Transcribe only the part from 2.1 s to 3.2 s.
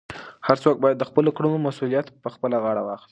په خپله غاړه واخلي.